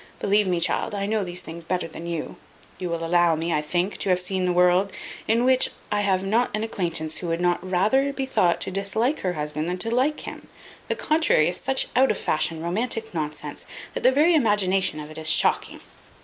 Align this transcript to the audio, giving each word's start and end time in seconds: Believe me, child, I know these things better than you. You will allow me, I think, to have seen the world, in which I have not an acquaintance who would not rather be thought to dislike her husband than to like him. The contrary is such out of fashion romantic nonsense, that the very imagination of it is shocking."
Believe 0.19 0.47
me, 0.47 0.59
child, 0.59 0.95
I 0.95 1.05
know 1.05 1.23
these 1.23 1.43
things 1.43 1.63
better 1.63 1.87
than 1.87 2.07
you. 2.07 2.37
You 2.79 2.89
will 2.89 3.05
allow 3.05 3.35
me, 3.35 3.53
I 3.53 3.61
think, 3.61 3.97
to 3.99 4.09
have 4.09 4.19
seen 4.19 4.45
the 4.45 4.51
world, 4.51 4.91
in 5.27 5.43
which 5.43 5.69
I 5.91 6.01
have 6.01 6.23
not 6.23 6.49
an 6.55 6.63
acquaintance 6.63 7.17
who 7.17 7.27
would 7.27 7.39
not 7.39 7.59
rather 7.63 8.11
be 8.11 8.25
thought 8.25 8.59
to 8.61 8.71
dislike 8.71 9.19
her 9.19 9.33
husband 9.33 9.69
than 9.69 9.77
to 9.77 9.93
like 9.93 10.21
him. 10.21 10.47
The 10.87 10.95
contrary 10.95 11.47
is 11.49 11.57
such 11.57 11.85
out 11.95 12.09
of 12.09 12.17
fashion 12.17 12.63
romantic 12.63 13.13
nonsense, 13.13 13.67
that 13.93 14.01
the 14.01 14.11
very 14.11 14.33
imagination 14.33 14.99
of 14.99 15.11
it 15.11 15.19
is 15.19 15.29
shocking." 15.29 15.81